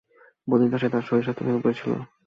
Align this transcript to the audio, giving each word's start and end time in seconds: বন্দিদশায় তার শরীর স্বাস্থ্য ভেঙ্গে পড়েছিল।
বন্দিদশায় 0.47 0.91
তার 0.93 1.07
শরীর 1.07 1.23
স্বাস্থ্য 1.23 1.45
ভেঙ্গে 1.45 1.63
পড়েছিল। 1.63 1.91